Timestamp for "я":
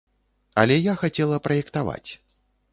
0.91-0.97